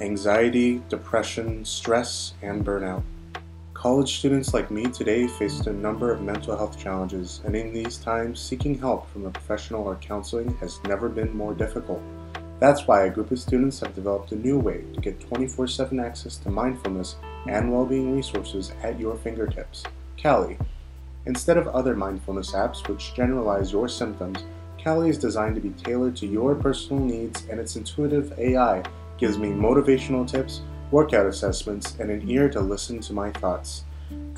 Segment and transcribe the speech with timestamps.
[0.00, 3.02] anxiety, depression, stress, and burnout.
[3.72, 7.98] College students like me today faced a number of mental health challenges, and in these
[7.98, 12.02] times, seeking help from a professional or counseling has never been more difficult.
[12.58, 16.00] That's why a group of students have developed a new way to get 24 7
[16.00, 17.16] access to mindfulness
[17.46, 19.84] and well being resources at your fingertips
[20.16, 20.56] Cali.
[21.26, 24.44] Instead of other mindfulness apps which generalize your symptoms,
[24.78, 28.82] Cali is designed to be tailored to your personal needs, and its intuitive AI
[29.18, 33.84] gives me motivational tips, workout assessments, and an ear to listen to my thoughts.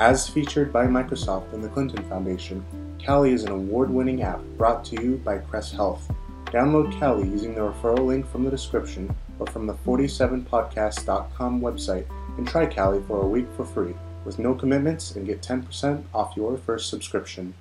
[0.00, 2.64] As featured by Microsoft and the Clinton Foundation,
[2.98, 6.10] Cali is an award winning app brought to you by Cress Health.
[6.46, 12.06] Download Cali using the referral link from the description or from the 47podcast.com website
[12.38, 16.36] and try Cali for a week for free with no commitments and get 10% off
[16.36, 17.54] your first subscription.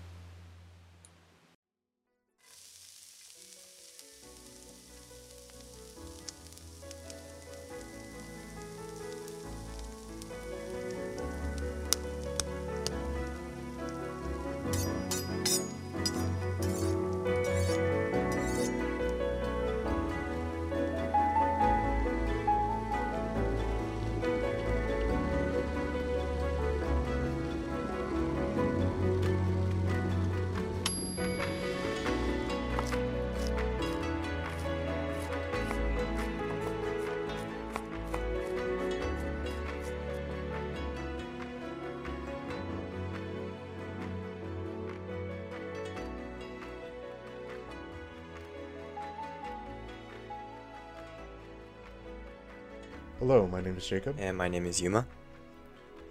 [53.28, 55.06] Hello, my name is Jacob, And my name is Yuma.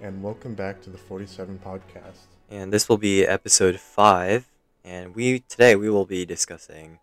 [0.02, 2.26] and welcome back to the 47 podcast.
[2.50, 4.46] And this will be episode 5.
[4.84, 6.98] And we today we will be discussing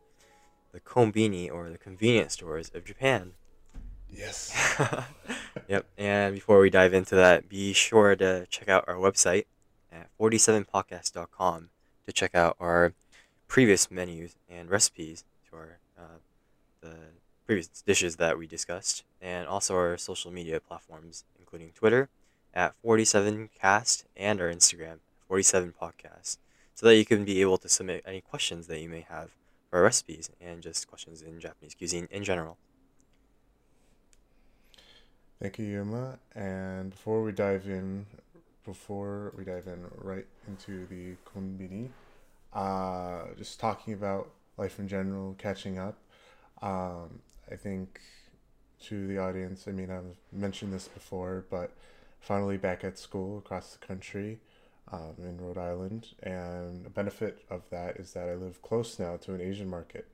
[0.72, 3.32] the kombini or the convenience stores of Japan.
[4.08, 4.54] Yes.
[5.68, 5.88] yep.
[5.98, 9.46] And before we dive into that, be sure to check out our website
[9.92, 11.70] at 47podcast.com
[12.06, 12.94] to check out our
[13.48, 16.20] previous menus and recipes to our uh,
[16.82, 16.98] the
[17.54, 22.10] previous dishes that we discussed, and also our social media platforms, including Twitter
[22.52, 24.98] at 47cast and our Instagram
[25.30, 26.38] 47podcast,
[26.74, 29.30] so that you can be able to submit any questions that you may have
[29.70, 32.58] for our recipes and just questions in Japanese cuisine in general.
[35.40, 36.18] Thank you, Yuma.
[36.34, 38.08] And before we dive in,
[38.66, 41.90] before we dive in right into the konbini,
[42.52, 46.00] uh, just talking about life in general, catching up.
[46.64, 47.20] Um,
[47.54, 48.02] I think
[48.86, 51.72] to the audience, I mean, I've mentioned this before, but
[52.20, 54.40] finally back at school across the country
[54.92, 56.08] um, in Rhode Island.
[56.24, 60.08] And a benefit of that is that I live close now to an Asian market.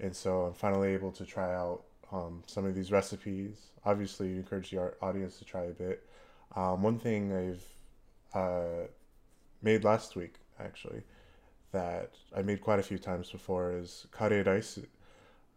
[0.00, 3.68] And so I'm finally able to try out um, some of these recipes.
[3.84, 6.04] Obviously, encourage the audience to try a bit.
[6.56, 8.86] Um, one thing I've uh,
[9.62, 11.02] made last week, actually,
[11.70, 14.80] that I made quite a few times before is kare rice.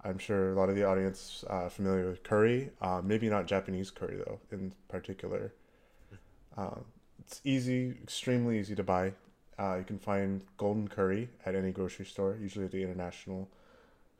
[0.06, 2.70] I'm sure a lot of the audience uh, familiar with curry.
[2.80, 5.52] Uh, maybe not Japanese curry though, in particular.
[6.56, 6.86] Um,
[7.20, 9.14] it's easy, extremely easy to buy.
[9.58, 13.50] Uh, you can find golden curry at any grocery store, usually at the international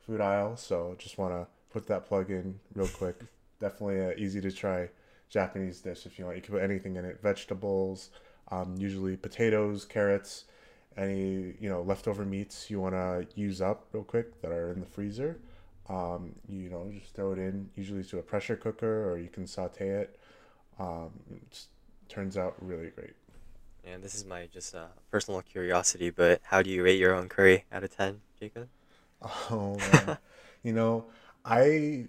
[0.04, 0.56] food aisle.
[0.56, 3.20] So just want to put that plug in real quick.
[3.60, 4.88] Definitely a easy to try
[5.30, 6.36] Japanese dish if you want.
[6.36, 8.10] You can put anything in it: vegetables,
[8.50, 10.44] um, usually potatoes, carrots,
[10.96, 14.80] any you know leftover meats you want to use up real quick that are in
[14.80, 15.38] the freezer.
[15.88, 19.46] Um, you know, just throw it in, usually to a pressure cooker, or you can
[19.46, 20.18] saute it.
[20.78, 21.66] Um, it
[22.08, 23.14] turns out really great.
[23.84, 27.28] And this is my just uh, personal curiosity, but how do you rate your own
[27.28, 28.68] curry out of 10, Jacob?
[29.50, 30.18] Oh man.
[30.62, 31.06] you know,
[31.44, 32.06] I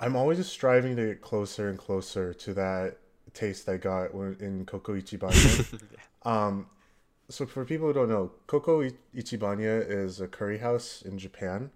[0.00, 2.98] I'm always just striving to get closer and closer to that
[3.34, 5.80] taste I got when in CoCo Ichibanya.
[6.28, 6.66] um,
[7.28, 11.70] so for people who don't know, CoCo I- Ichibanya is a curry house in Japan.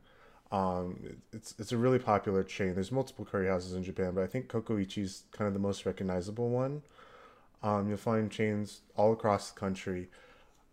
[0.53, 2.75] Um, it's it's a really popular chain.
[2.75, 5.61] There's multiple curry houses in Japan, but I think CoCo Ichi is kind of the
[5.61, 6.83] most recognizable one.
[7.63, 10.09] Um, you'll find chains all across the country.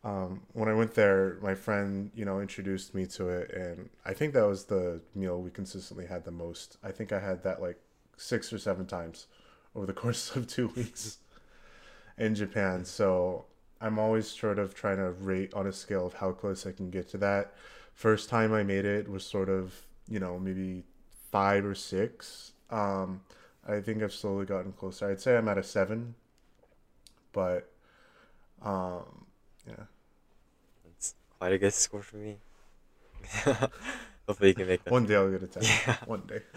[0.03, 4.13] Um, when I went there, my friend, you know, introduced me to it, and I
[4.13, 6.77] think that was the meal we consistently had the most.
[6.83, 7.79] I think I had that like
[8.15, 9.27] six or seven times
[9.75, 11.19] over the course of two weeks
[12.17, 12.85] in Japan.
[12.85, 13.45] So
[13.81, 16.89] I'm always sort of trying to rate on a scale of how close I can
[16.89, 17.53] get to that.
[17.93, 19.73] First time I made it was sort of,
[20.07, 20.83] you know, maybe
[21.31, 22.53] five or six.
[22.69, 23.21] Um,
[23.67, 25.09] I think I've slowly gotten closer.
[25.09, 26.15] I'd say I'm at a seven,
[27.33, 27.69] but
[28.61, 29.25] um,
[29.67, 29.83] yeah.
[30.95, 32.37] It's quite a good score for me.
[34.27, 34.91] Hopefully you can make that.
[34.91, 35.63] One day I'll get a ten.
[35.63, 35.97] Yeah.
[36.05, 36.41] One day.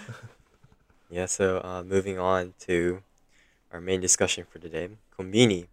[1.12, 3.02] Yeah, so uh, moving on to
[3.72, 5.66] our main discussion for today, kombini.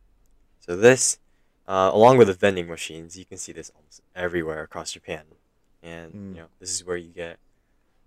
[0.60, 1.20] So this,
[1.68, 5.26] uh, along with the vending machines, you can see this almost everywhere across Japan,
[5.84, 6.36] and Mm.
[6.36, 7.40] you know this is where you get,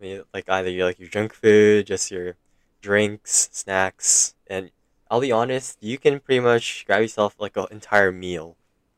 [0.00, 2.36] I mean, like either your like your junk food, just your
[2.82, 4.70] drinks, snacks, and
[5.10, 8.56] I'll be honest, you can pretty much grab yourself like an entire meal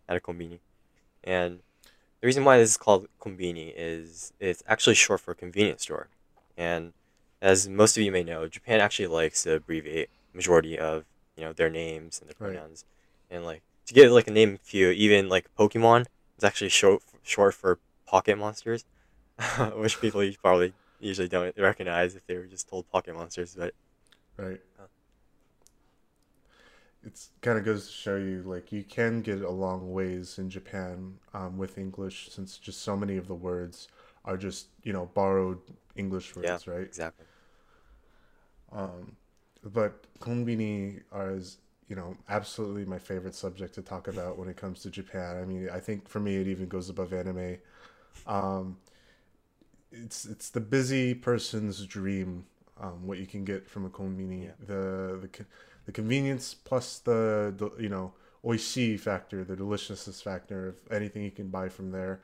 [0.09, 0.61] at a kombini,
[1.25, 1.61] and
[2.20, 6.09] the reason why this is called kombini is it's actually short for convenience store,
[6.56, 6.93] and
[7.41, 11.05] as most of you may know, Japan actually likes to abbreviate majority of
[11.37, 12.55] you know their names and their Right.
[12.55, 12.85] pronouns,
[13.31, 16.06] and like to get like a name few, even like Pokemon
[16.37, 18.84] it's actually short short for pocket monsters,
[19.76, 23.55] which people probably usually don't recognize if they were just told pocket monsters.
[23.56, 23.75] But
[24.37, 24.61] Right.
[24.81, 24.84] Oh.
[27.05, 30.49] It's kind of goes to show you like you can get a long ways in
[30.50, 33.88] Japan um, with English since just so many of the words
[34.25, 35.58] are just you know borrowed
[35.96, 36.52] English Yeah.
[36.52, 36.87] words, right?
[36.87, 37.26] exactly,
[38.70, 39.17] Um,
[39.62, 41.58] but konbini are is
[41.93, 45.37] you know absolutely my favorite subject to talk about when it comes to Japan.
[45.37, 47.59] I mean, I think for me it even goes above anime.
[48.27, 48.79] Um,
[49.91, 52.47] it's it's the busy person's dream.
[52.81, 54.53] Um, what you can get from a konbini, Yeah.
[54.67, 55.44] the the
[55.87, 58.12] the convenience plus the, the you know
[58.45, 62.21] oishi factor, the deliciousness factor of anything you can buy from there.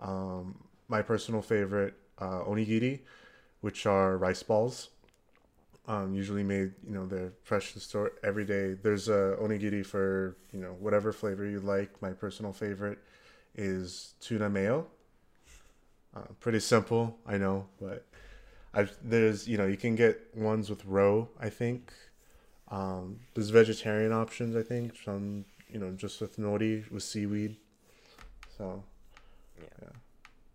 [0.00, 0.56] Um,
[0.88, 3.00] my personal favorite, uh, onigiri,
[3.60, 4.88] which are rice balls
[5.86, 8.74] um, usually made you know they're fresh to the store every day.
[8.74, 12.00] There's a onigiri for you know whatever flavor you like.
[12.02, 12.98] My personal favorite
[13.54, 14.86] is tuna mayo.
[16.14, 18.04] Uh, pretty simple i know but
[18.74, 21.92] I've, there's you know you can get ones with roe i think.
[22.68, 27.56] Um, there's vegetarian options i think some you know just with nori with seaweed.
[28.56, 28.84] So
[29.58, 29.88] yeah.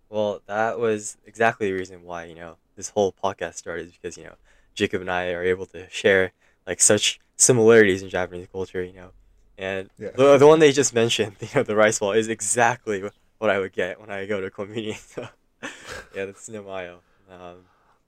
[0.10, 4.24] Well, that was exactly the reason why, you know, this whole podcast started because, you
[4.24, 4.36] know,
[4.76, 6.32] Jacob and I are able to share
[6.68, 9.12] like such similarities in Japanese culture, you know.
[9.58, 13.04] And yeah the, the one they just mentioned, you know, the rice ball is exactly
[13.38, 14.94] what I would get when I go to.
[14.96, 15.28] So,
[16.16, 16.98] yeah, that's Tsunamayo.
[17.32, 17.58] Um,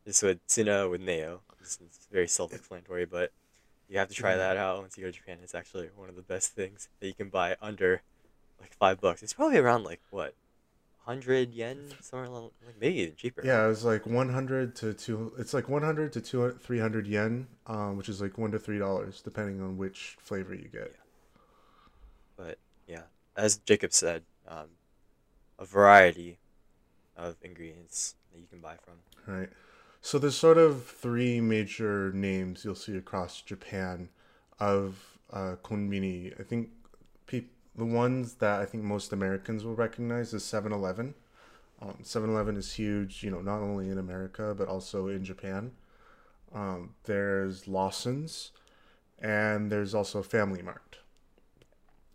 [0.06, 1.42] just with Tsuna with Neo.
[1.62, 3.32] It's, it's very self-explanatory, but
[3.90, 4.38] you have to try Mhm.
[4.38, 5.38] that out once you go to Japan.
[5.44, 8.02] It's actually one of the best things that you can buy under
[8.60, 9.24] like five bucks.
[9.24, 10.34] It's probably around like what,
[11.08, 13.42] hundred yen, somewhere along, like maybe even cheaper.
[13.44, 15.32] Yeah, it was like 100 to two.
[15.40, 19.22] It's like 100 to 200, 300 yen, um, which is like one to three dollars,
[19.22, 20.94] depending on which flavor you get.
[22.36, 23.04] But yeah,
[23.38, 24.68] as Jacob said, um,
[25.58, 26.40] a variety
[27.16, 28.96] of ingredients that you can buy from.
[29.34, 29.50] Right.
[30.02, 34.10] So there's sort of three major names you'll see across Japan
[34.60, 36.40] of uh, konbini.
[36.40, 36.77] I think peop-
[37.78, 41.14] the ones that I think most Americans will recognize is 7-Eleven.
[41.82, 45.72] Um, 7-Eleven is huge, you know, not only in America but also in Japan.
[46.54, 48.52] Um, there's Lawson's,
[49.20, 51.00] and there's also Family Mart.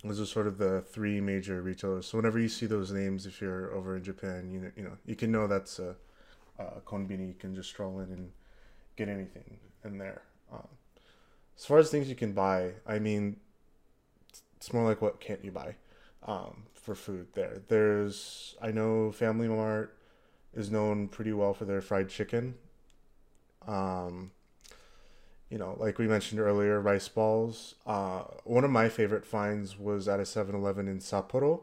[0.05, 2.06] Those are sort of the three major retailers.
[2.06, 4.97] So whenever you see those names, if you're over in Japan, you know, you know,
[5.06, 5.94] you can know that's a,
[6.59, 7.29] a konbini.
[7.29, 8.32] You can just stroll in and
[8.97, 10.23] get anything in there.
[10.53, 10.67] Um,
[11.56, 13.37] as far as things you can buy, I mean,
[14.62, 15.75] it's more like what can't you buy
[16.25, 17.62] um, for food there.
[17.67, 19.97] There's, I know Family Mart
[20.55, 22.55] is known pretty well for their fried chicken.
[23.67, 24.31] Um,
[25.50, 27.75] you know, like we mentioned earlier, rice balls.
[27.85, 31.62] Uh, one of my favorite finds was at a 7 Eleven in Sapporo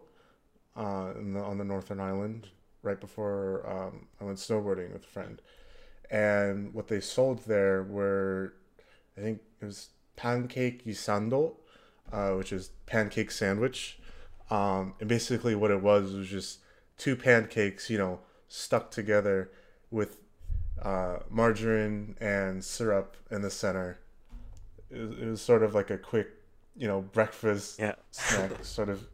[0.76, 2.50] uh, in the, on the Northern Island
[2.84, 5.42] right before um, I went snowboarding with a friend.
[6.12, 8.56] And what they sold there were,
[9.18, 9.88] I think it was
[10.18, 11.54] pancake isando,
[12.12, 14.00] uh, which is pancake sandwich.
[14.50, 16.60] Um, and basically, what it was was just
[16.98, 19.52] two pancakes, you know, stuck together
[19.92, 20.18] with
[20.82, 24.00] uh, margarine and syrup in the center.
[24.90, 26.30] It was, it was sort of like a quick,
[26.76, 27.96] you know, breakfast Yeah.
[28.12, 29.06] snack, sort of,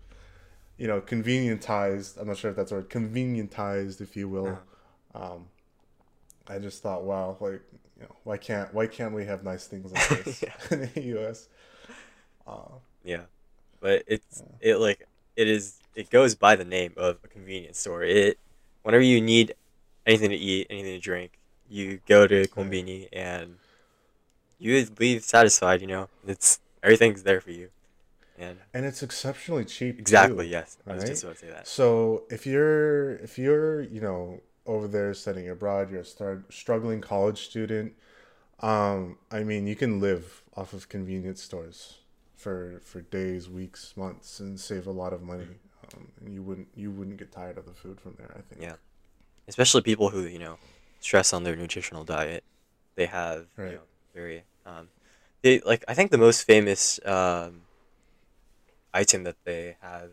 [0.78, 2.18] you know, convenientized.
[2.20, 4.60] I'm not sure if that's a word, convenientized, if you will.
[5.14, 5.48] Um,
[6.48, 7.62] I just thought, wow, like,
[7.98, 10.54] you know, why can't why can't we have nice things like this Yeah.
[10.72, 11.48] in the U.S.?
[12.48, 13.24] Uh, Yeah,
[13.80, 18.04] but it's it like it is it goes by the name of a convenience store.
[18.04, 18.38] It
[18.84, 19.56] whenever you need
[20.06, 23.56] anything to eat, anything to drink, you go to Konbini and
[24.60, 25.82] you leave satisfied.
[25.82, 27.70] You know, it's everything's there for you,
[28.38, 30.00] and and it's exceptionally cheap.
[30.00, 30.52] exactly too.
[30.52, 31.10] yes, I was right?
[31.10, 31.68] just about to say that.
[31.68, 37.02] So if you're if you're you know over there studying abroad, you're a star- struggling
[37.02, 37.94] college student.
[38.62, 42.00] Um, I mean, you can live off of convenience stores
[42.46, 45.48] for for days, weeks, months, and save a lot of money.
[45.92, 48.32] Um, and you wouldn't you wouldn't get tired of the food from there.
[48.38, 48.62] I think.
[48.62, 48.76] Yeah.
[49.48, 50.58] Especially people who you know
[51.00, 52.44] stress on their nutritional diet,
[52.98, 53.70] they have Right.
[53.72, 54.44] you know very.
[54.64, 54.90] Um,
[55.42, 57.62] they like I think the most famous um,
[58.94, 60.12] item that they have,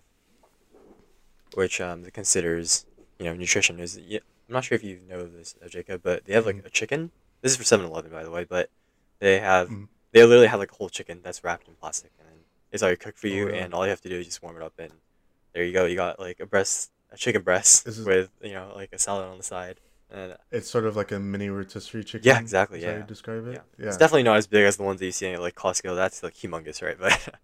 [1.54, 2.86] which um, considers
[3.18, 3.98] you know nutrition is.
[3.98, 6.66] Yeah, I'm not sure if you know this, uh, Jacob, but they have like Mhm.
[6.66, 7.10] a chicken.
[7.42, 8.70] This is for 7-Eleven, by the way, but
[9.18, 9.88] they have Mhm.
[10.12, 12.28] They literally have like a whole chicken that's wrapped in plastic, and
[12.70, 14.56] it's already cooked for Oh, you, and all you have to do is just warm
[14.56, 14.92] it up, and
[15.54, 15.84] there you go.
[15.86, 19.26] You got like a breast, a chicken breast is- with you know like a salad
[19.26, 22.26] on the side, and It's sort of like a mini rotisserie chicken.
[22.26, 22.98] Yeah, exactly, yeah.
[22.98, 23.52] you describe it.
[23.54, 23.60] yeah.
[23.78, 23.86] Yeah.
[23.88, 25.94] It's definitely not as big as the ones that you see at like Costco.
[25.96, 26.96] That's like humongous, right?
[27.00, 27.34] But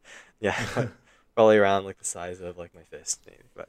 [0.40, 0.56] yeah,
[1.34, 3.42] probably around like the size of like my fist, maybe.
[3.54, 3.68] But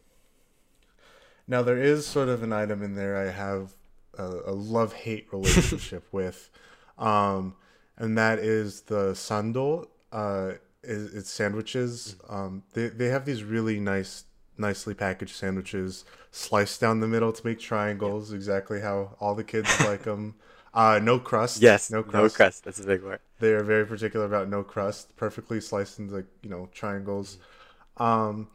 [1.47, 3.73] Now there is sort of an item in there I have
[4.17, 6.49] a, a love hate relationship with,
[6.97, 7.55] um,
[7.99, 9.87] and that is the sando.
[10.11, 10.53] Uh,
[10.83, 12.15] is it's sandwiches.
[12.27, 14.23] Um, they they have these really nice,
[14.57, 19.69] nicely packaged sandwiches, sliced down the middle to make triangles, exactly how all the kids
[19.85, 20.35] like them.
[20.73, 21.61] Uh, no crust.
[21.61, 22.13] yes, no crust.
[22.13, 22.35] no crust.
[22.35, 22.63] crust.
[22.63, 23.19] That's a big word.
[23.39, 27.37] They are very particular about no crust, perfectly sliced into you know triangles.
[27.97, 28.47] Um,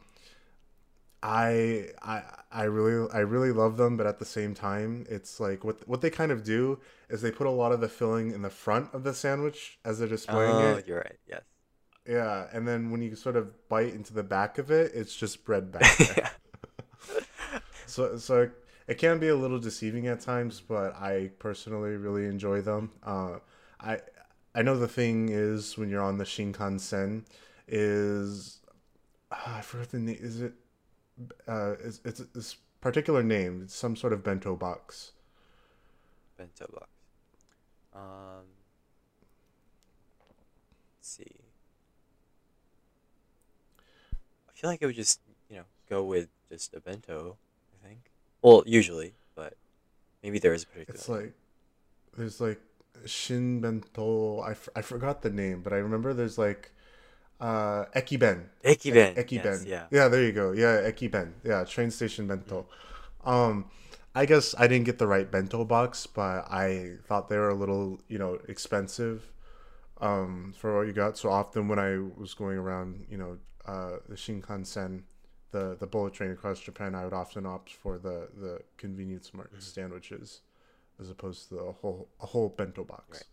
[1.27, 5.63] I I I really I really love them, but at the same time, it's like
[5.63, 6.79] what what they kind of do
[7.09, 9.97] is they put a lot of the filling in the front of the sandwich as
[9.97, 10.87] they're displaying Oh, it.
[10.87, 11.17] you're right.
[11.27, 11.41] Yes.
[12.07, 15.43] Yeah, and then when you sort of bite into the back of it, it's just
[15.43, 16.29] bread back there.
[17.87, 18.51] so so it,
[18.87, 22.91] it can be a little deceiving at times, but I personally really enjoy them.
[23.03, 23.39] Uh,
[23.79, 23.99] I
[24.53, 27.25] I know the thing is when you're on the Shinkansen
[27.67, 28.59] is
[29.31, 30.17] ah, I forgot the name.
[30.19, 30.53] Is it
[31.47, 33.61] uh it's it's this particular name?
[33.63, 35.11] It's some sort of bento box.
[36.37, 36.89] Bento box.
[37.93, 38.45] Um.
[40.97, 41.35] Let's see.
[44.49, 45.19] I feel like it would just
[45.49, 47.37] you know go with just a bento.
[47.73, 47.99] I think.
[48.41, 49.55] Well, usually, but
[50.23, 50.95] maybe there is a particular.
[50.97, 51.33] It's like
[52.17, 52.59] there's like
[53.05, 54.39] Shin Bento.
[54.39, 56.71] I, f- I forgot the name, but I remember there's like
[57.39, 58.49] uh Ekiben.
[58.63, 59.15] Ekiben.
[59.15, 59.43] Ekiben.
[59.43, 59.85] Yes, yeah.
[59.91, 60.51] Yeah, there you go.
[60.51, 61.33] Yeah, Ekiben.
[61.43, 62.65] Yeah, train station bento.
[63.25, 63.65] Um
[64.15, 67.55] I guess I didn't get the right bento box, but I thought they were a
[67.55, 69.31] little, you know, expensive
[70.01, 71.17] um for what you got.
[71.17, 75.03] So often when I was going around, you know, uh the Shinkansen,
[75.51, 79.59] the the bullet train across Japan, I would often opt for the the convenience market
[79.59, 79.59] Mm-hmm.
[79.61, 80.41] sandwiches
[80.99, 83.25] as opposed to a whole a whole bento box.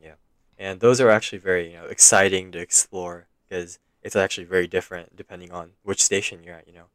[0.00, 0.16] Right.
[0.58, 5.16] and those are actually very you know exciting to explore because it's actually very different
[5.16, 6.66] depending on which station you're at.
[6.68, 6.86] You know,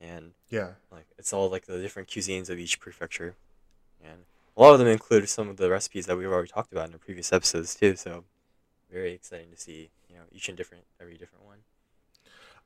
[0.00, 0.72] and Yeah.
[0.90, 3.34] like it's all like the different cuisines of each prefecture,
[4.02, 4.24] and
[4.56, 6.92] a lot of them include some of the recipes that we've already talked about in
[6.92, 7.96] the previous episodes too.
[7.96, 8.24] So
[8.90, 11.58] very exciting to see you know each and different every different one.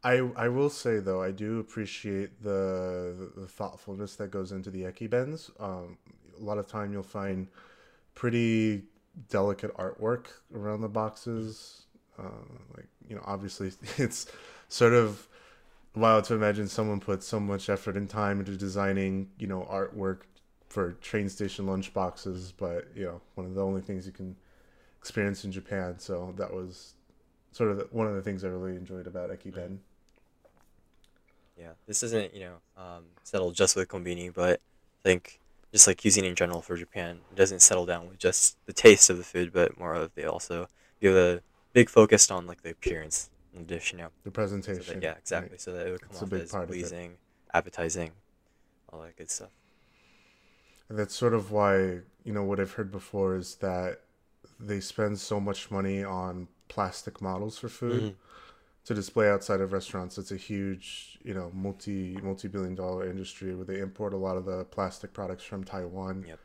[0.05, 4.83] I I will say though I do appreciate the the thoughtfulness that goes into the
[4.83, 5.51] ekibens.
[5.61, 5.99] Um,
[6.39, 7.49] a lot of time you'll find
[8.15, 8.85] pretty
[9.29, 11.82] delicate artwork around the boxes.
[12.19, 12.45] Uh,
[12.76, 14.26] like you know, obviously it's
[14.69, 15.28] sort of
[15.95, 20.21] wild to imagine someone put so much effort and time into designing you know artwork
[20.69, 24.37] for train station lunch boxes, but you know one of the only things you can
[24.99, 25.99] experience in Japan.
[25.99, 26.95] So that was
[27.50, 29.78] sort of the, one of the things I really enjoyed about Ekiben.
[31.59, 34.61] Yeah, this isn't you know um, settled just with konbini, but
[35.00, 35.38] I think
[35.73, 39.11] just like cuisine in general for Japan, it doesn't settle down with just the taste
[39.11, 40.69] of the food, but more of they also
[41.00, 41.42] give a
[41.73, 43.93] big focused on like the appearance in the dish.
[43.93, 45.00] You know, The so presentation.
[45.00, 45.50] that, yeah, exactly.
[45.50, 45.61] right.
[45.61, 47.17] So that it would come It's a off big as part of pleasing,
[47.55, 48.11] appetizing,
[48.93, 49.50] all that good stuff.
[50.88, 54.00] And that's sort of why, you know, what I've heard before is that
[54.61, 58.14] they spend so much money on plastic models for food Mhm.
[58.85, 60.19] to display outside of restaurants.
[60.19, 64.37] It's a huge, you know, multi multi billion dollar industry where they import a lot
[64.37, 66.25] of the plastic products from Taiwan.
[66.29, 66.38] Yep.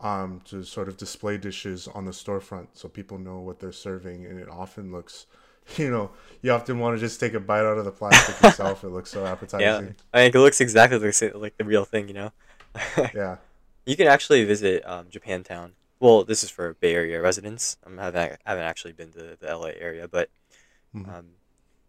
[0.00, 4.26] Um, to sort of display dishes on the storefront so people know what they're serving
[4.26, 5.26] and it often looks
[5.76, 8.84] you know, you often want to just take a bite out of the plastic yourself.
[8.84, 9.92] It looks so appetizing Yeah.
[10.14, 12.06] I think it looks exactly like like the real thing.
[12.08, 12.32] You know.
[13.14, 13.36] Yeah.
[13.86, 15.70] You can actually visit um, Japantown.
[15.98, 17.76] Well, this is for Bay Area residents.
[17.84, 20.30] I haven't, haven't actually been to the LA area, but
[20.94, 21.08] Mhm.
[21.18, 21.26] um,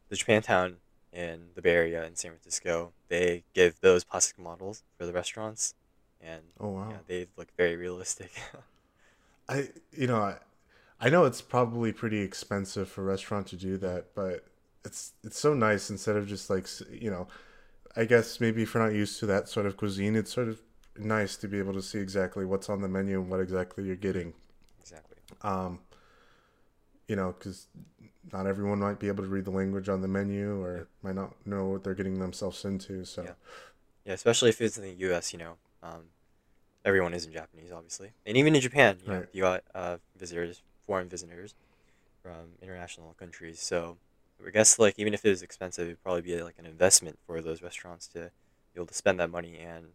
[0.10, 0.75] the Japantown
[1.13, 5.74] in the Bay Area in San Francisco, they give those plastic models for the restaurants,
[6.21, 6.91] and Oh wow.
[6.91, 8.31] yeah, they look very realistic.
[9.49, 10.38] I you know I,
[10.99, 14.45] I know it's probably pretty expensive for a restaurant to do that, but
[14.85, 17.27] it's it's so nice instead of just like you know,
[17.95, 20.61] I guess maybe if you're not used to that sort of cuisine, it's sort of
[20.97, 23.95] nice to be able to see exactly what's on the menu and what exactly you're
[23.95, 24.33] getting.
[24.81, 25.17] exactly.
[25.41, 25.79] Um,
[27.07, 27.67] you know, because
[28.31, 30.83] not everyone might be able to read the language on the menu or Yeah.
[31.01, 33.03] might not know what they're getting themselves into.
[33.05, 33.33] So Yeah.
[34.05, 35.33] Yeah, especially if it's in the U.S.
[35.33, 36.03] You know, um,
[36.86, 39.29] everyone is in Japanese, obviously, and even in Japan, you know, Right.
[39.33, 41.53] you got uh, visitors, foreign visitors
[42.24, 43.59] from international countries.
[43.59, 43.98] So
[44.45, 47.41] I guess like even if it was expensive, it'd probably be like an investment for
[47.41, 48.19] those restaurants to
[48.74, 49.88] be able to spend that money and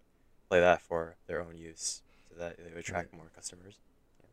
[0.49, 3.79] play that for their own use, so that they would attract more customers.
[4.21, 4.29] Yeah.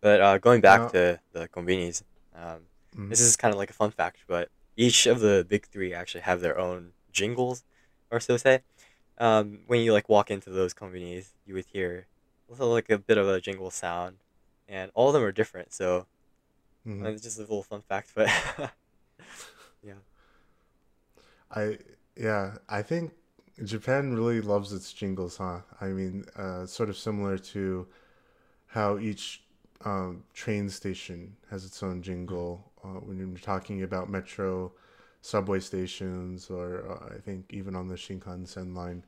[0.00, 2.02] But uh, going back Now, to the convenies,
[2.34, 2.60] um,
[2.96, 3.08] mhm.
[3.10, 6.20] this is kind of like a fun fact, but each of the big three actually
[6.22, 7.64] have their own jingles,
[8.10, 8.60] or so to say.
[9.18, 12.08] Um, when you like walk into those companies, you would hear
[12.48, 14.18] also like a bit of a jingle sound,
[14.68, 15.72] and all of them are different.
[15.72, 16.06] So
[16.84, 17.04] Mhm.
[17.04, 18.28] uh, it's just a little fun fact, but
[19.82, 19.94] yeah,
[21.50, 21.78] I
[22.16, 23.12] yeah, I think
[23.64, 25.60] Japan really loves its jingles, huh?
[25.80, 27.86] I mean, uh, sort of similar to
[28.66, 29.44] how each
[29.84, 32.72] um, train station has its own jingle.
[32.84, 34.72] Uh, when you're talking about metro,
[35.28, 39.04] subway stations, or uh, I think even on the Shinkansen line.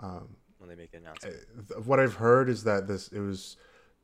[0.00, 1.36] Um, when they make uh, announcement.
[1.68, 3.56] th- what I've heard is that this it was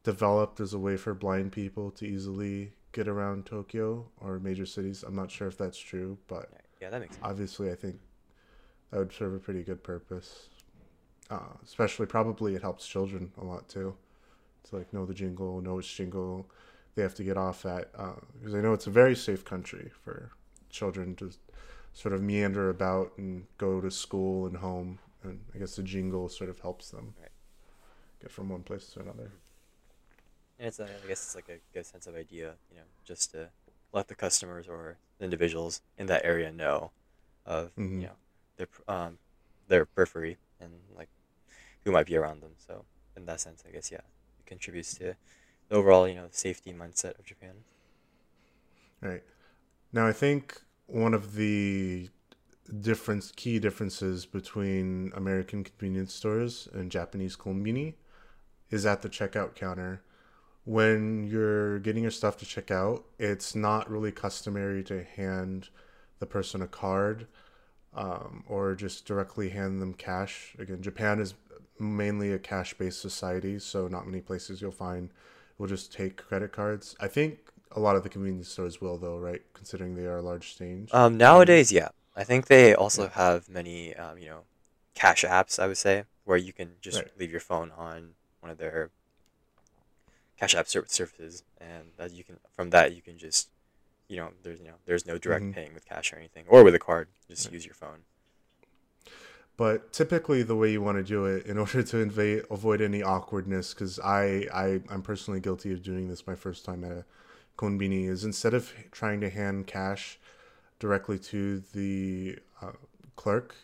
[0.02, 5.02] developed as a way for blind people to easily get around Tokyo or major cities.
[5.02, 6.50] I'm not sure if that's true, but
[6.83, 7.26] Yeah, that makes sense.
[7.26, 7.97] obviously I think
[8.90, 10.50] that would serve a pretty good purpose.
[11.30, 13.97] Uh, especially probably it helps children a lot too.
[14.68, 16.47] To like know the jingle, know which jingle
[16.94, 17.90] they have to get off at.
[18.38, 20.33] Because I know it's a very safe country for
[20.75, 21.31] children to
[21.93, 24.99] sort of meander about and go to school and home.
[25.23, 27.31] And I guess the jingle sort of helps them Right.
[28.21, 29.33] get from one place to another.
[30.59, 33.31] And it's a, I guess it's like a good sense of idea, you know, just
[33.33, 33.50] to
[33.93, 36.93] let the customers or the individuals in that area know
[37.47, 38.00] of Mhm.
[38.00, 38.16] you know
[38.57, 39.19] their um
[39.69, 41.09] their periphery and like
[41.85, 42.52] who might be around them.
[42.59, 42.85] So
[43.16, 44.02] in that sense, I guess yeah,
[44.40, 45.16] it contributes to
[45.69, 47.64] the overall you know safety mindset of Japan.
[49.00, 49.23] Right.
[49.93, 52.09] Now, I think one of the
[52.81, 57.95] difference, key differences between American convenience stores and Japanese konbini
[58.71, 60.03] is at the checkout counter.
[60.64, 65.68] When you're getting your stuff to check out, it's not really customary to hand
[66.20, 67.27] the person a card
[67.94, 70.57] um, or just directly hand them cash.
[70.59, 71.35] Again, Japan is
[71.79, 75.11] mainly a cash based society, so not many places you'll find
[75.59, 76.97] will just take credit cards.
[76.99, 77.38] I think
[77.74, 79.42] a lot of the convenience stores will, though, right?
[79.52, 80.92] Considering they are a large change.
[80.92, 84.40] Um, nowadays, yeah, I think they also have many um, you know
[84.94, 85.58] cash apps.
[85.58, 87.18] I would say where you can just Right.
[87.18, 88.90] leave your phone on one of their
[90.38, 93.48] cash app ser- services, and that you can from that you can just
[94.08, 95.54] you know there's you know there's no direct Mhm.
[95.54, 97.08] paying with cash or anything or with a card.
[97.28, 97.54] Just Right.
[97.54, 98.04] use your phone.
[99.56, 103.02] But typically, the way you want to do it, in order to invade, avoid any
[103.02, 107.04] awkwardness, because I, I, I'm personally guilty of doing this my first time at a
[107.57, 110.19] konbini, is instead of trying to hand cash
[110.79, 112.73] directly to the uh,
[113.17, 113.55] clerk,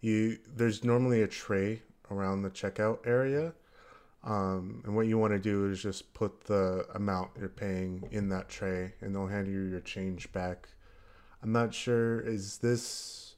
[0.00, 3.52] you there's normally a tray around the checkout area,
[4.24, 8.28] um, and what you want to do is just put the amount you're paying in
[8.28, 10.68] that tray, and they'll hand you your change back.
[11.42, 12.20] I'm not sure.
[12.20, 13.34] Is this?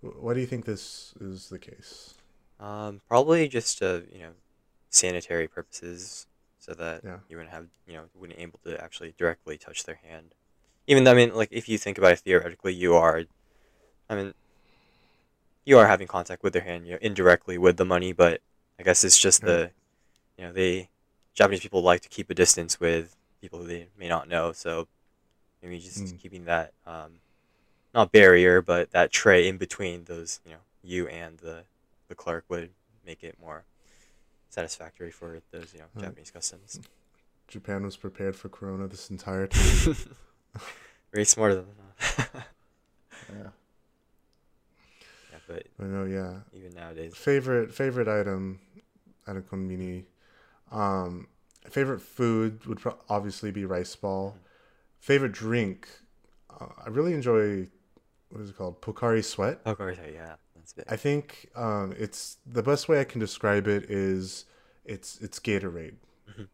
[0.00, 2.14] Why do you think this is the case?
[2.58, 4.32] Um, probably just you know
[4.88, 6.26] sanitary purposes,
[6.62, 7.18] so that Yeah.
[7.28, 10.34] you wouldn't have you know wouldn't be able to actually directly touch their hand.
[10.86, 13.22] Even though, I mean, like if you think about it theoretically, you are,
[14.08, 14.34] I mean,
[15.64, 18.40] you are having contact with their hand, you know, indirectly with the money, but
[18.78, 19.70] I guess it's just the,
[20.38, 20.90] you know, they
[21.34, 24.88] Japanese people like to keep a distance with people who they may not know, so
[25.62, 26.18] maybe just Mm.
[26.18, 27.20] keeping that um,
[27.94, 31.64] not barrier, but that tray in between those, you know, you and the
[32.08, 32.70] the clerk would
[33.06, 33.64] make it more
[34.52, 36.04] satisfactory for those, you know, Right.
[36.04, 36.78] Japanese customs.
[37.48, 39.96] Japan was prepared for Corona this entire time.
[41.12, 41.76] Very smart of them.
[43.34, 43.48] yeah.
[45.30, 46.04] yeah, but I know.
[46.04, 46.34] Yeah.
[46.54, 48.60] even nowadays, Favorite favorite item
[49.26, 50.04] at a konbini.
[50.70, 51.28] Um,
[51.68, 54.36] favorite food would pro- obviously be rice ball.
[55.00, 55.88] Favorite drink.
[56.50, 57.68] Uh, I really enjoy.
[58.30, 58.80] What is it called?
[58.80, 59.62] Pocari Sweat.
[59.64, 60.84] Pocari course, yeah, that's big.
[60.88, 64.44] I think um, it's the best way I can describe it is
[64.84, 65.94] it's it's Gatorade.
[66.30, 66.48] Mhm.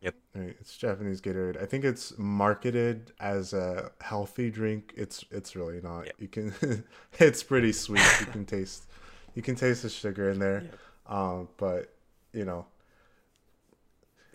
[0.00, 0.14] Yep.
[0.34, 1.60] Right, it's Japanese Gatorade.
[1.62, 4.92] I think it's marketed as a healthy drink.
[4.96, 6.06] It's it's really not.
[6.06, 6.14] Yep.
[6.18, 6.84] You can
[7.18, 8.02] it's pretty sweet.
[8.20, 8.86] You can taste
[9.34, 10.62] you can taste the sugar in there.
[10.62, 10.78] Yep.
[11.06, 11.92] Um, but
[12.32, 12.66] you know,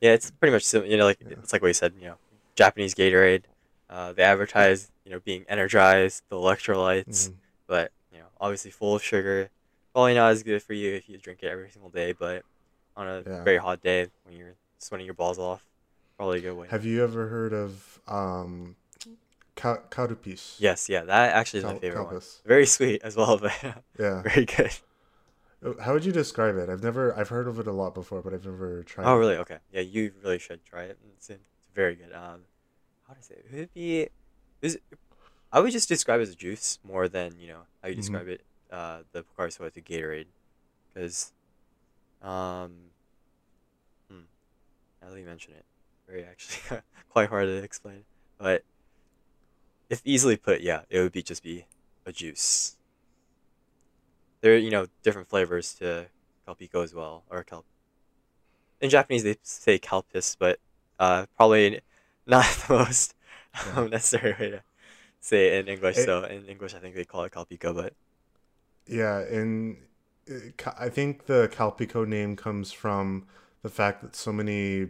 [0.01, 1.37] Yeah, it's pretty much you know like Yeah.
[1.39, 2.17] it's like what you said, you know,
[2.55, 3.43] Japanese Gatorade.
[3.89, 7.33] Uh, they advertise you know being energized, the electrolytes, mhm.
[7.67, 9.49] but you know obviously full of sugar.
[9.93, 12.43] Probably not as good for you if you drink it every single day, but
[12.95, 13.43] on a Yeah.
[13.43, 15.63] very hot day when you're sweating your balls off,
[16.17, 16.67] probably a good way.
[16.69, 18.75] have you ever heard of um,
[19.55, 20.55] karupis?
[20.59, 22.21] Yes, yeah, that actually is my Kal- favorite one.
[22.45, 23.53] Very sweet as well, but
[23.99, 24.21] Yeah.
[24.23, 24.71] very good.
[25.65, 26.69] Uh, How would you describe it?
[26.69, 29.07] I've never, I've heard of it a lot before, but I've never tried it.
[29.07, 29.19] Oh, it.
[29.19, 29.35] really?
[29.37, 29.57] Okay.
[29.71, 30.97] Yeah, you really should try it.
[31.15, 32.13] It's, it's very good.
[32.13, 32.41] Um,
[33.07, 33.45] how to say it?
[33.51, 34.09] Would it be?
[34.61, 34.77] Is
[35.51, 37.97] I would just describe it as a juice more than you know how you Mhm.
[37.97, 38.45] describe it.
[38.69, 40.27] Uh, the Pocari Soda to Gatorade,
[40.93, 41.31] because,
[42.21, 42.91] um,
[44.09, 44.21] hmm,
[45.01, 45.65] now that you mention it,
[46.07, 48.05] very actually quite hard to explain.
[48.37, 48.63] But
[49.89, 51.65] if easily put, yeah, it would be just be
[52.05, 52.77] a juice.
[54.41, 56.07] There, are, you know, different flavors to
[56.47, 57.65] Calpico as well, or Cal.
[58.81, 60.59] In Japanese, they say Calpis, but
[60.99, 61.81] uh, probably
[62.27, 63.15] not the most
[63.65, 63.73] Yeah.
[63.73, 64.63] um, necessary way to
[65.27, 65.97] say it in English.
[65.97, 67.93] It- so in English, I think they call it Calpico, but
[68.87, 69.77] Yeah, and
[70.77, 73.25] I think the Calpico name comes from
[73.63, 74.89] the fact that so many.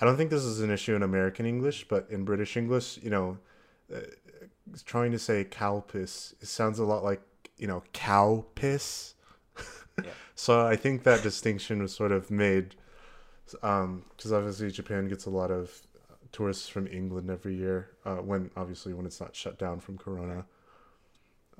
[0.00, 3.10] I don't think this is an issue in American English, but in British English, you
[3.10, 3.38] know,
[3.94, 4.00] uh,
[4.84, 7.22] trying to say calpis, it sounds a lot like
[7.58, 9.14] you know cow piss.
[9.96, 10.14] Yeah.
[10.34, 12.74] so I think that distinction was sort of made,
[13.46, 15.82] because obviously Japan gets a lot of
[16.34, 17.90] tourists from England every year.
[18.04, 20.44] Uh, when obviously when it's not shut down from Corona.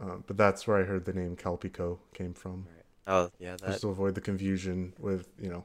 [0.00, 3.14] Uh, but that's where I heard the name Calpico came from, right.
[3.14, 5.64] oh yeah, just to avoid the confusion with you know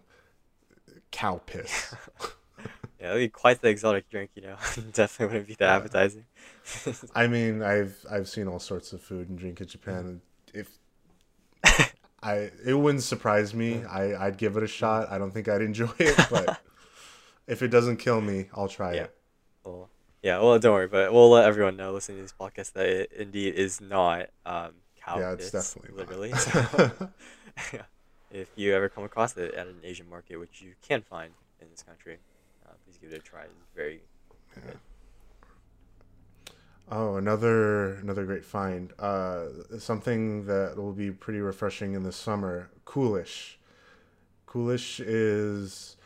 [1.12, 1.96] cow piss.
[3.00, 4.30] yeah, that'd be quite the exotic drink.
[4.36, 4.56] You know,
[4.94, 6.26] definitely wouldn't be that appetizing.
[7.16, 10.22] I mean, I've I've seen all sorts of food and drink in Japan.
[10.54, 10.78] If
[12.22, 13.84] I, it wouldn't surprise me.
[13.86, 15.10] I I'd give it a shot.
[15.10, 16.62] I don't think I'd enjoy it, but
[17.50, 19.04] if it doesn't kill me, I'll try Yeah.
[19.04, 19.16] it.
[19.66, 19.90] Well,
[20.22, 23.12] yeah, well, don't worry, but we'll let everyone know listening to this podcast that it
[23.14, 26.34] indeed is not um, cow Yeah, it's definitely literally.
[26.34, 26.92] So,
[27.74, 27.82] yeah,
[28.32, 31.68] if you ever come across it at an Asian market, which you can find in
[31.72, 32.18] this country,
[32.66, 33.44] uh, please give it a try.
[33.44, 34.02] It's very
[34.58, 34.74] Yeah.
[36.92, 38.94] Oh, another another great find.
[38.98, 39.46] Uh,
[39.78, 42.72] something that will be pretty refreshing in the summer.
[42.86, 43.60] Coolish.
[44.48, 45.98] Coolish is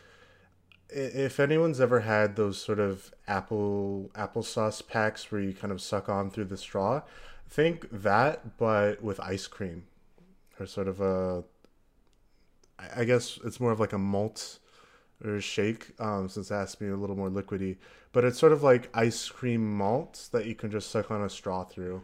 [0.93, 6.09] if anyone's ever had those sort of apple applesauce packs where you kind of suck
[6.09, 7.01] on through the straw,
[7.49, 9.85] think that but with ice cream,
[10.59, 11.43] or sort of a.
[12.95, 14.59] I guess it's more of like a malt
[15.23, 17.77] or shake, um, since it has to be a little more liquidy
[18.13, 21.29] but it's sort of like ice cream malt that you can just suck on a
[21.29, 22.01] straw through.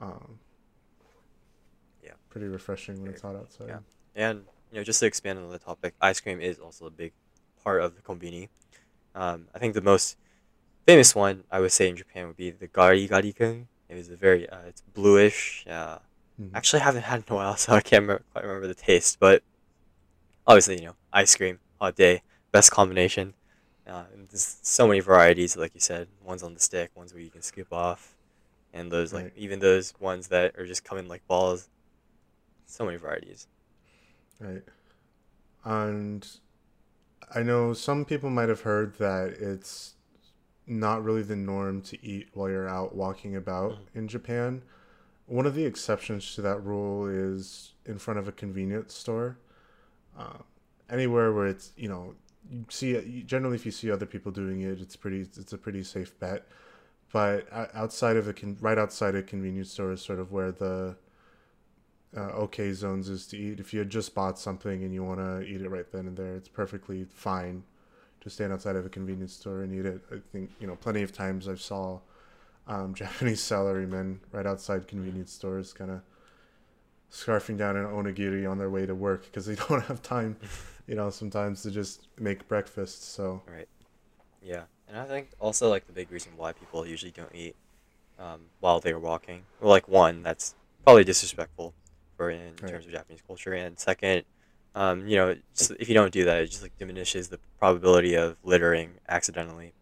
[0.00, 0.40] Um,
[2.02, 2.14] Yeah.
[2.28, 3.68] pretty refreshing when it's hot outside.
[3.68, 3.78] yeah.
[4.16, 7.12] And you know, just to expand on the topic, ice cream is also a big
[7.64, 8.48] part of the kombini.
[9.14, 10.16] Um, I think the most
[10.86, 13.68] famous one I would say in Japan would be the gari gari kun.
[13.88, 15.64] It was a very uh, it's bluish.
[15.68, 15.98] Uh,
[16.40, 16.50] Mhm.
[16.52, 18.74] Actually, I haven't had it in a while, so I can't remember, quite remember the
[18.74, 19.18] taste.
[19.20, 19.44] But
[20.46, 22.22] obviously, you know, ice cream, hot day,
[22.52, 23.34] best combination.
[23.86, 26.08] Uh, and there's so many varieties, like you said.
[26.24, 28.16] Ones on the stick, ones where you can scoop off,
[28.72, 31.68] and those like even those ones that are just coming like balls.
[32.66, 33.46] So many varieties.
[34.40, 34.62] Right.
[35.64, 36.26] And
[37.32, 39.94] I know some people might have heard that it's
[40.66, 43.86] not really the norm to eat while you're out walking about Mhm.
[43.94, 44.62] in Japan.
[45.26, 49.38] One of the exceptions to that rule is in front of a convenience store.
[50.16, 50.38] Uh,
[50.88, 52.14] anywhere where it's, you know,
[52.50, 55.82] you see generally if you see other people doing it, it's pretty it's a pretty
[55.82, 56.46] safe bet.
[57.12, 60.96] But outside of a con- right outside a convenience store is sort of where the
[62.16, 63.60] uh, okay zones is to eat.
[63.60, 66.34] If you just bought something and you want to eat it right then and there,
[66.34, 67.64] it's perfectly fine
[68.20, 70.00] to stand outside of a convenience store and eat it.
[70.12, 72.00] I think you know plenty of times I've saw
[72.66, 76.00] um, Japanese salarymen right outside convenience stores, kind of
[77.12, 80.36] scarfing down an onigiri on their way to work because they don't have time,
[80.86, 83.12] you know, sometimes to just make breakfast.
[83.12, 83.68] So right,
[84.42, 87.56] Yeah, and I think also like the big reason why people usually don't eat
[88.18, 89.42] um, while they're walking.
[89.60, 91.74] Like one, that's probably disrespectful
[92.16, 92.70] for in Right.
[92.70, 94.24] terms of Japanese culture, and second,
[94.74, 98.14] um, you know, just if you don't do that, it just like diminishes the probability
[98.14, 99.72] of littering accidentally.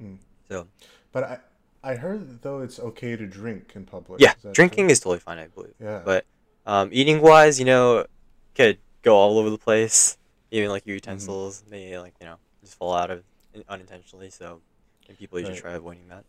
[0.00, 0.18] Mm.
[0.48, 0.66] So
[1.12, 1.38] but I
[1.84, 4.20] I heard though it's okay to drink in public.
[4.20, 4.92] yeah, Is drinking true?
[4.92, 5.74] is totally fine, I believe.
[5.80, 6.02] yeah.
[6.04, 6.24] But
[6.66, 8.06] um, eating wise, you know,
[8.54, 10.16] could go all over the place.
[10.50, 13.24] Even like your utensils may like you know just fall out of
[13.68, 14.30] unintentionally.
[14.30, 14.60] So
[15.06, 15.62] think people usually Right.
[15.62, 16.24] try avoiding that.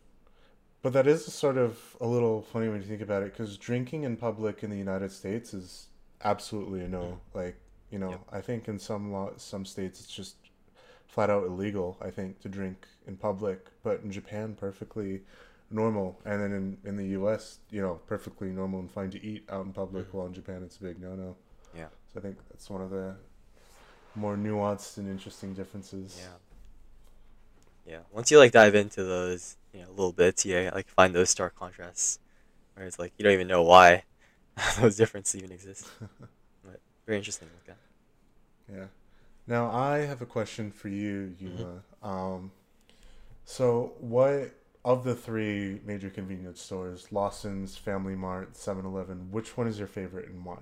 [0.84, 4.02] But that is sort of a little funny when you think about it, because drinking
[4.04, 5.86] in public in the United States is
[6.22, 7.20] absolutely a no.
[7.32, 7.56] Like,
[7.90, 8.20] you know.
[8.30, 10.36] I think in some law, some states it's just
[11.06, 11.96] flat out illegal.
[12.02, 15.22] I think to drink in public, but in Japan, perfectly
[15.70, 19.44] normal, and then in in the U.S., you know, perfectly normal and fine to eat
[19.48, 20.10] out in public.
[20.10, 20.12] Mhm.
[20.14, 21.34] While in Japan, it's a big no no.
[21.74, 21.88] Yeah.
[22.12, 23.16] So I think that's one of the
[24.14, 26.20] more nuanced and interesting differences.
[26.20, 27.92] Yeah.
[27.92, 28.02] Yeah.
[28.12, 31.54] Once you like dive into those, you know, little bits, you like find those stark
[31.56, 32.18] contrasts
[32.74, 34.04] where it's like you don't even know why
[34.80, 35.86] those differences even exist.
[36.64, 38.74] But very interesting to look at.
[38.74, 38.86] Yeah.
[39.46, 41.82] Now I have a question for you, Yuma.
[42.02, 42.52] Um,
[43.44, 44.52] so what
[44.84, 50.28] of the three major convenience stores, Lawson's, Family Mart, 7-Eleven, which one is your favorite
[50.28, 50.58] and why?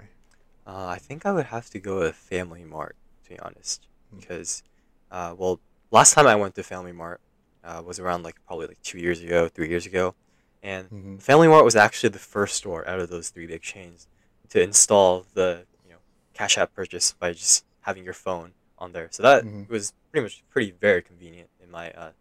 [0.66, 4.20] Uh, I think I would have to go with Family Mart, to be honest, Mm.
[4.20, 4.62] because,
[5.10, 7.20] uh, well, last time I went to Family Mart
[7.64, 10.14] uh, was around like probably like two years ago, three years ago,
[10.62, 14.08] and hmm Family Mart was actually the first store out of those three big chains
[14.50, 15.98] to install the you know
[16.34, 19.08] Cash App purchase by just having your phone on there.
[19.10, 19.68] So that Mhm.
[19.68, 22.12] was pretty much pretty very convenient in my uh,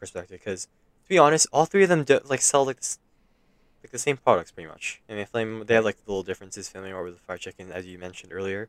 [0.00, 0.40] perspective.
[0.40, 2.82] Because to be honest, all three of them do, like sell like
[3.82, 5.02] like the same products pretty much.
[5.08, 6.68] I mean, Flame they have like little differences.
[6.68, 8.68] Family Mart with the fried chicken, as you mentioned earlier,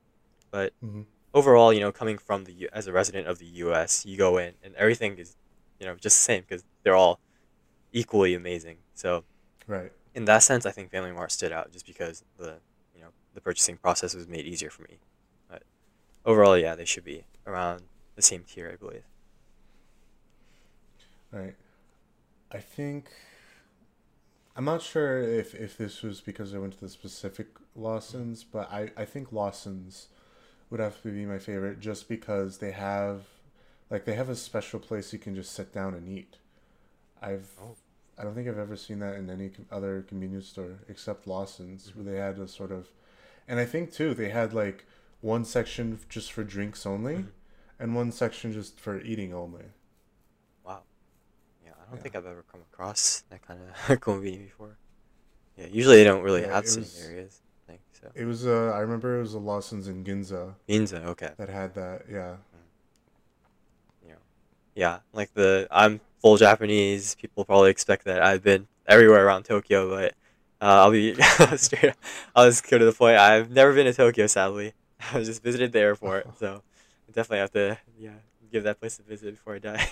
[0.51, 1.01] but hmm
[1.33, 4.37] overall, you know, coming from the U- as a resident of the U.S., you go
[4.37, 5.35] in and everything is
[5.81, 7.21] you know just the same because they're all
[7.93, 8.79] equally amazing.
[8.95, 9.25] So
[9.67, 9.91] Right.
[10.15, 12.61] in that sense, I think Family Mart stood out just because the
[12.95, 14.99] you know the purchasing process was made easier for me.
[15.49, 15.63] But
[16.25, 17.83] overall, yeah, they should be around
[18.15, 19.03] the same tier, I believe.
[21.31, 21.55] Right.
[22.51, 23.11] I think
[24.55, 28.71] I'm not sure if if this was because I went to the specific Lawson's, but
[28.71, 30.07] I I think Lawson's
[30.69, 33.25] would have to be my favorite just because they have
[33.91, 36.37] like they have a special place you can just sit down and eat.
[37.21, 37.75] I've Oh.
[38.17, 42.05] I don't think I've ever seen that in any other convenience store except Lawson's where
[42.05, 42.87] they had a sort of
[43.47, 44.85] and I think too they had like
[45.21, 47.27] one section just for drinks only Mhm.
[47.79, 49.65] and one section just for eating only.
[50.63, 50.83] Wow.
[51.63, 52.01] Yeah, I don't Yeah.
[52.03, 54.77] think I've ever come across that kind of convenience before.
[55.57, 57.41] Yeah, usually they don't really Yeah, have sitting was- areas.
[57.67, 58.11] I think so.
[58.15, 61.33] It was uh I remember it was a Lawson's in Ginza Ginza, okay.
[61.37, 62.03] that had that.
[62.09, 62.37] Yeah.
[64.75, 67.15] Yeah, like the I'm full Japanese.
[67.15, 70.13] People probably expect that I've been everywhere around Tokyo, but
[70.61, 71.15] uh, I'll be
[71.57, 71.93] straight.
[72.35, 73.17] I'll just go to the point.
[73.17, 74.73] I've never been to Tokyo, sadly.
[75.13, 76.63] I just visited the airport, so
[77.07, 78.11] I definitely have to yeah
[78.51, 79.87] give that place a visit before I die.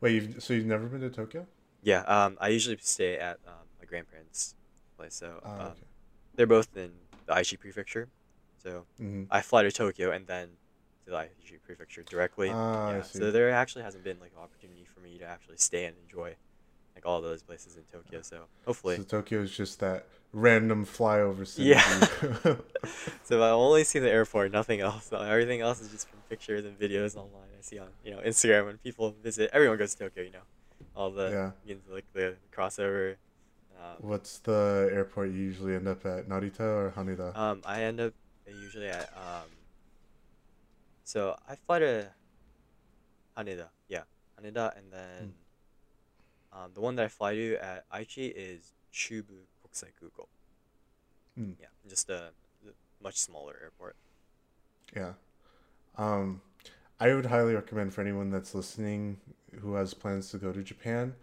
[0.00, 1.46] Wait, you've so you've never been to Tokyo?
[1.82, 4.54] yeah, um, I usually stay at um, my grandparents'
[4.96, 5.86] place, so Ah, um, okay.
[6.34, 6.92] they're both in
[7.26, 8.08] the Aichi prefecture.
[8.62, 9.24] So Mm-hmm.
[9.30, 10.48] I fly to Tokyo and then
[11.08, 12.50] the Aichi prefecture directly.
[12.52, 15.86] Ah, yeah, so there actually hasn't been like an opportunity for me to actually stay
[15.86, 16.34] and enjoy
[16.94, 18.22] like all those places in Tokyo.
[18.22, 21.68] So hopefully, So Tokyo is just that random flyover city.
[21.68, 21.82] Yeah.
[23.24, 25.12] so I only see the airport, nothing else.
[25.12, 27.48] Everything else is just from pictures and videos online.
[27.56, 29.50] I see on you know Instagram when people visit.
[29.52, 30.46] Everyone goes to Tokyo, you know,
[30.94, 31.50] all the Yeah.
[31.64, 33.16] you know, like the crossover.
[33.80, 36.28] Um, What's the airport you usually end up at?
[36.28, 37.36] Narita or Haneda?
[37.36, 38.12] Um, I end up
[38.46, 39.48] usually at um.
[41.08, 42.06] So I fly to
[43.34, 44.02] Haneda, yeah,
[44.38, 45.32] Haneda, and then
[46.52, 50.26] um, the one that I fly to at Aichi is Chubu Kokusai Kuko.
[51.40, 51.54] Mm.
[51.58, 52.32] Yeah, just a
[53.02, 53.96] much smaller airport.
[54.94, 55.12] Yeah.
[55.96, 56.42] Um,
[57.00, 59.16] I would highly recommend for anyone that's listening
[59.62, 61.14] who has plans to go to Japan,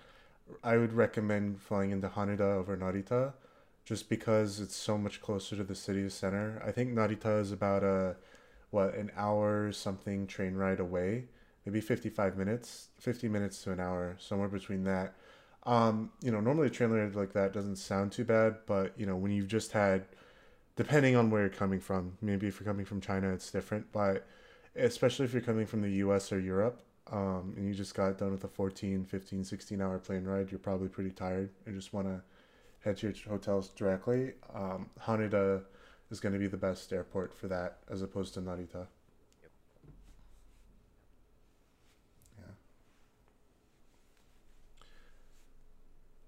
[0.64, 3.34] I would recommend flying into Haneda over Narita
[3.84, 6.60] just because it's so much closer to the city center.
[6.66, 8.16] I think Narita is about a
[8.76, 11.26] what, an hour something train ride away,
[11.66, 15.16] maybe 55 minutes, 50 minutes to an hour, somewhere between that.
[15.64, 19.06] Um, you know, normally a train ride like that doesn't sound too bad, but you
[19.06, 20.06] know, when you've just had
[20.76, 22.18] depending on where you're coming from.
[22.22, 24.28] Maybe if you're coming from China, it's different, but
[24.76, 28.32] especially if you're coming from the US or Europe, um, and you just got done
[28.32, 32.08] with a 14, 15, 16 hour plane ride, you're probably pretty tired and just want
[32.08, 32.22] to
[32.84, 34.34] head to your hotels directly.
[34.54, 35.64] Um, Haneda
[36.12, 38.88] is going to be the best airport for that as opposed to Narita.
[39.42, 39.52] Yep.
[42.38, 42.54] Yeah.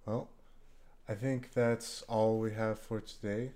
[0.05, 0.29] Well,
[1.07, 3.51] I think that's all we have for today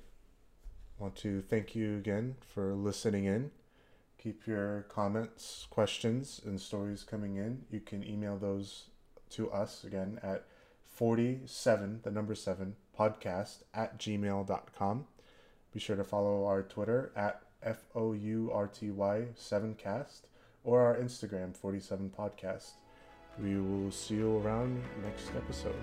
[1.01, 3.49] I want to thank you again for listening in.
[4.21, 7.63] Keep your comments, questions, and stories coming in.
[7.71, 8.89] You can email those
[9.31, 10.45] to us again at
[10.85, 15.07] 47, the number 7, podcast at gmail.com.
[15.73, 20.21] Be sure to follow our Twitter at F O U R T Y 7cast
[20.63, 22.71] or our Instagram 47 podcast.
[23.41, 25.75] We will see you around next episode.